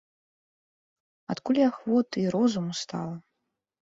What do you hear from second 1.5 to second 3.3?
і ахвоты, і розуму стала?